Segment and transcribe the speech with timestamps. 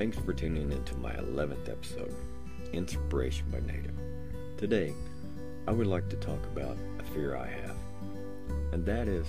[0.00, 2.14] Thanks for tuning into my 11th episode,
[2.72, 3.92] Inspiration by Native.
[4.56, 4.94] Today,
[5.68, 7.76] I would like to talk about a fear I have,
[8.72, 9.26] and that is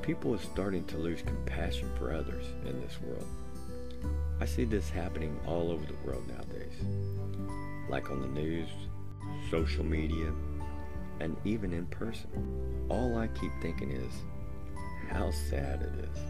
[0.00, 3.26] people are starting to lose compassion for others in this world.
[4.40, 6.78] I see this happening all over the world nowadays,
[7.90, 8.70] like on the news,
[9.50, 10.32] social media,
[11.20, 12.86] and even in person.
[12.88, 14.14] All I keep thinking is
[15.10, 16.22] how sad it is.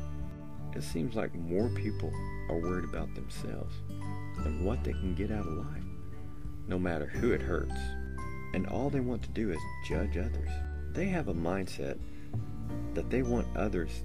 [0.74, 2.12] It seems like more people
[2.48, 3.74] are worried about themselves
[4.44, 5.84] and what they can get out of life,
[6.68, 7.74] no matter who it hurts.
[8.54, 10.50] And all they want to do is judge others.
[10.92, 11.98] They have a mindset
[12.94, 14.02] that they want others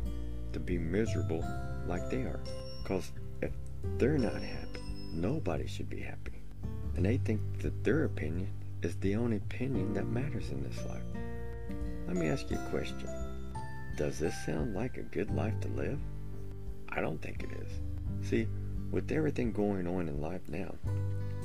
[0.54, 1.44] to be miserable
[1.88, 2.40] like they are.
[2.82, 3.12] Because
[3.42, 3.52] if
[3.98, 6.42] they're not happy, nobody should be happy.
[6.96, 8.50] And they think that their opinion
[8.82, 11.04] is the only opinion that matters in this life.
[12.08, 13.10] Let me ask you a question.
[13.98, 16.00] Does this sound like a good life to live?
[16.96, 18.30] I don't think it is.
[18.30, 18.48] See,
[18.92, 20.74] with everything going on in life now,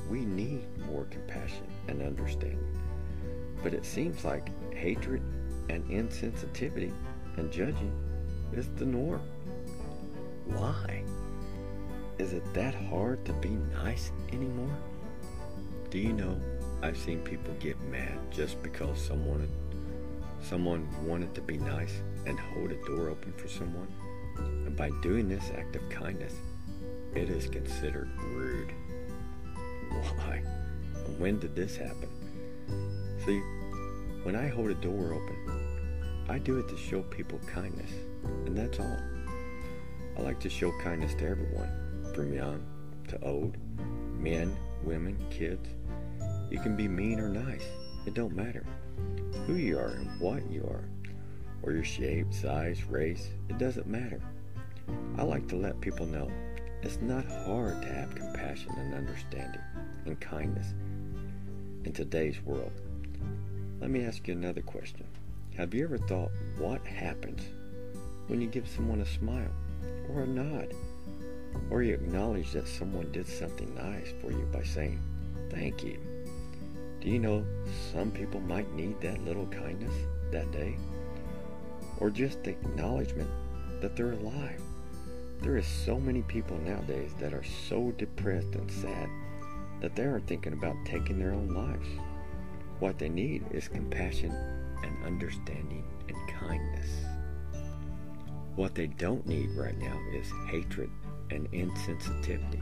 [0.09, 2.79] we need more compassion and understanding.
[3.63, 5.23] But it seems like hatred
[5.69, 6.93] and insensitivity
[7.37, 7.93] and judging
[8.53, 9.23] is the norm.
[10.47, 11.03] Why?
[12.19, 14.77] Is it that hard to be nice anymore?
[15.91, 16.41] Do you know
[16.83, 19.49] I've seen people get mad just because someone
[20.43, 23.89] someone wanted to be nice and hold a door open for someone?
[24.67, 26.35] And by doing this act of kindness,
[27.15, 28.73] it is considered rude.
[30.17, 30.43] Why?
[31.19, 32.09] When did this happen?
[33.25, 33.41] See,
[34.23, 37.91] when I hold a door open, I do it to show people kindness,
[38.47, 38.99] and that's all.
[40.17, 42.65] I like to show kindness to everyone, from young
[43.09, 43.57] to old,
[44.19, 45.69] men, women, kids.
[46.51, 47.65] You can be mean or nice.
[48.07, 48.65] It don't matter
[49.47, 50.85] who you are and what you are,
[51.63, 53.29] or your shape, size, race.
[53.49, 54.21] It doesn't matter.
[55.17, 56.31] I like to let people know
[56.83, 59.61] it's not hard to have compassion and understanding
[60.07, 60.73] and kindness
[61.85, 62.73] in today's world.
[63.81, 65.07] Let me ask you another question.
[65.57, 67.43] Have you ever thought what happens
[68.29, 69.51] when you give someone a smile
[70.09, 70.73] or a nod
[71.71, 75.01] or you acknowledge that someone did something nice for you by saying
[75.51, 75.99] thank you?
[77.01, 77.45] Do you know
[77.93, 79.93] some people might need that little kindness
[80.33, 80.77] that day?
[82.01, 83.31] Or just the acknowledgement
[83.81, 84.61] that they're alive?
[85.41, 89.09] There is so many people nowadays that are so depressed and sad
[89.81, 91.89] that they are thinking about taking their own lives.
[92.79, 94.33] What they need is compassion
[94.83, 96.89] and understanding and kindness.
[98.57, 100.91] What they don't need right now is hatred
[101.31, 102.61] and insensitivity.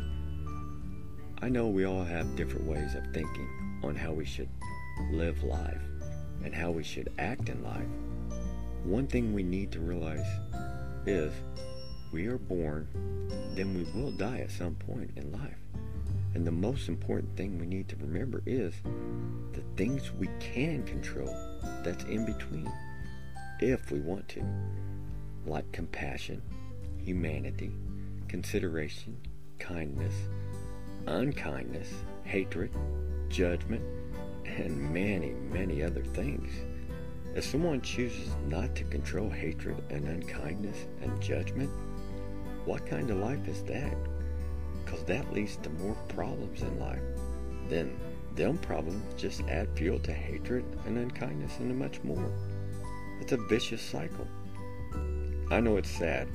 [1.40, 4.48] I know we all have different ways of thinking on how we should
[5.10, 5.82] live life
[6.44, 7.86] and how we should act in life.
[8.84, 10.26] One thing we need to realize
[11.06, 11.32] is
[12.12, 12.88] we are born,
[13.54, 15.58] then we will die at some point in life.
[16.34, 18.74] And the most important thing we need to remember is
[19.52, 21.34] the things we can control
[21.82, 22.70] that's in between,
[23.60, 24.44] if we want to,
[25.46, 26.40] like compassion,
[27.04, 27.72] humanity,
[28.28, 29.16] consideration,
[29.58, 30.14] kindness,
[31.06, 31.92] unkindness,
[32.24, 32.70] hatred,
[33.28, 33.82] judgment,
[34.44, 36.50] and many, many other things.
[37.38, 41.70] If someone chooses not to control hatred and unkindness and judgment,
[42.64, 43.96] what kind of life is that?
[44.84, 46.98] Because that leads to more problems in life.
[47.68, 47.96] Then
[48.34, 52.28] them problems just add fuel to hatred and unkindness and much more.
[53.20, 54.26] It's a vicious cycle.
[55.48, 56.26] I know it's sad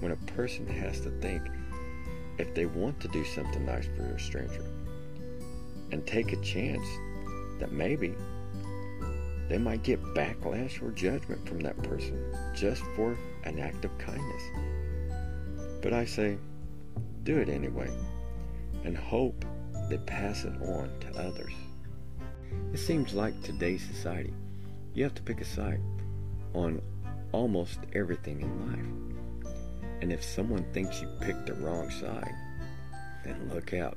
[0.00, 1.40] when a person has to think
[2.36, 4.66] if they want to do something nice for a stranger
[5.92, 6.86] and take a chance
[7.58, 8.14] that maybe
[9.48, 14.42] they might get backlash or judgment from that person just for an act of kindness.
[15.82, 16.38] But I say,
[17.22, 17.90] do it anyway
[18.84, 19.44] and hope
[19.88, 21.52] they pass it on to others.
[22.72, 24.32] It seems like today's society,
[24.94, 25.80] you have to pick a side
[26.54, 26.80] on
[27.32, 29.52] almost everything in life.
[30.02, 32.34] And if someone thinks you picked the wrong side,
[33.24, 33.96] then look out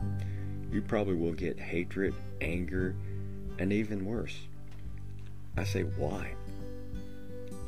[0.71, 2.95] you probably will get hatred, anger,
[3.57, 4.37] and even worse.
[5.57, 6.33] I say, why?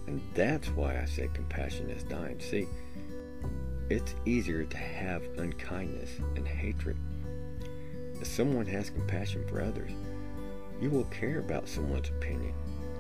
[0.08, 2.40] And that's why I say compassion is dying.
[2.40, 2.68] See,
[3.90, 6.98] it's easier to have unkindness and hatred.
[8.20, 9.92] If someone has compassion for others,
[10.80, 12.54] you will care about someone's opinion,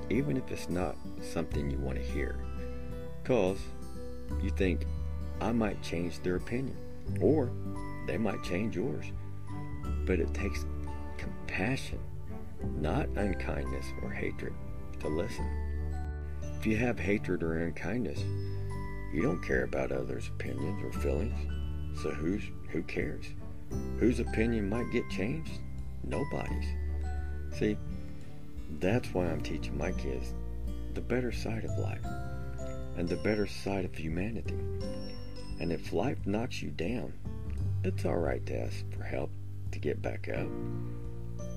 [0.09, 2.35] even if it's not something you want to hear.
[3.21, 3.59] Because
[4.41, 4.85] you think,
[5.39, 6.77] I might change their opinion,
[7.19, 7.51] or
[8.07, 9.05] they might change yours
[10.05, 10.65] but it takes
[11.17, 11.99] compassion,
[12.79, 14.53] not unkindness or hatred,
[15.01, 15.47] to listen.
[16.59, 18.19] If you have hatred or unkindness,
[19.13, 21.37] you don't care about others' opinions or feelings,
[22.01, 23.25] so who's who cares?
[23.99, 25.59] whose opinion might get changed?
[26.03, 26.65] Nobody's.
[27.53, 27.77] See,
[28.79, 30.33] that's why I'm teaching my kids
[30.93, 32.05] the better side of life
[32.97, 34.57] and the better side of humanity.
[35.59, 37.13] And if life knocks you down,
[37.83, 39.31] it's alright to ask for help
[39.71, 40.47] to get back up.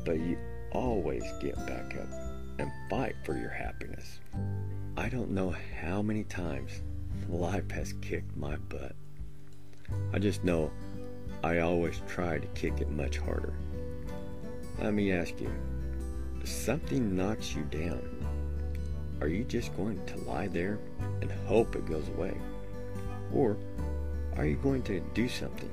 [0.05, 0.39] But you
[0.73, 2.24] always get back up
[3.25, 4.21] for your happiness.
[4.97, 6.83] I don't know how many times
[7.29, 8.95] life has kicked my butt.
[10.13, 10.71] I just know
[11.43, 13.55] I always try to kick it much harder.
[14.79, 15.51] Let me ask you
[16.45, 18.03] something knocks you down,
[19.21, 20.79] are you just going to lie there
[21.23, 22.37] and hope it goes away?
[23.33, 23.57] Or
[24.37, 25.71] are you going to do something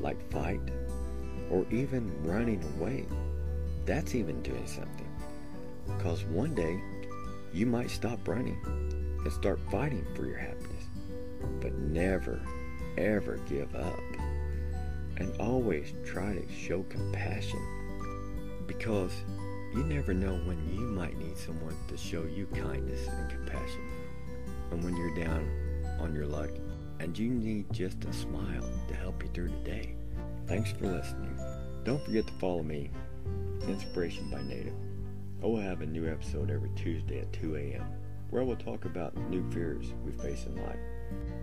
[0.00, 0.60] like fight
[1.50, 3.06] or even running away?
[3.86, 5.11] That's even doing something.
[5.86, 6.80] Because one day
[7.52, 8.58] you might stop running
[9.24, 10.84] and start fighting for your happiness.
[11.60, 12.40] But never,
[12.98, 14.00] ever give up.
[15.16, 17.60] And always try to show compassion.
[18.66, 19.12] Because
[19.74, 23.88] you never know when you might need someone to show you kindness and compassion.
[24.70, 25.48] And when you're down
[26.00, 26.50] on your luck
[27.00, 29.94] and you need just a smile to help you through the day.
[30.46, 31.36] Thanks for listening.
[31.84, 32.90] Don't forget to follow me,
[33.66, 34.74] Inspiration by Native.
[35.42, 37.84] I will have a new episode every Tuesday at 2 a.m.
[38.30, 40.78] where I will talk about new fears we face in life.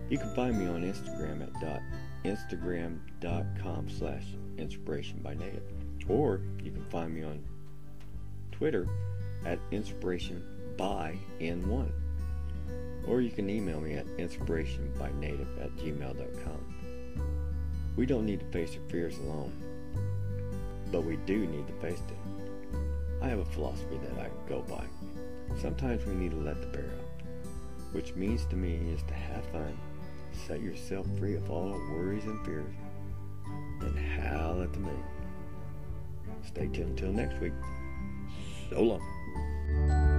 [0.08, 1.82] You can find me on Instagram at dot
[2.24, 4.24] instagram.com slash
[4.56, 5.64] inspiration by native.
[6.08, 7.44] Or you can find me on
[8.52, 8.88] Twitter
[9.44, 10.42] at inspiration
[10.78, 11.90] by N1.
[13.06, 16.64] Or you can email me at inspirationbynative at gmail.com.
[17.96, 19.52] We don't need to face our fears alone,
[20.90, 22.39] but we do need to face them.
[23.22, 24.84] I have a philosophy that I go by.
[25.60, 27.26] Sometimes we need to let the bear out,
[27.92, 29.76] which means to me is to have fun,
[30.46, 32.74] set yourself free of all worries and fears,
[33.80, 35.04] and howl at the moon.
[36.46, 37.52] Stay tuned until next week.
[38.70, 40.09] So long.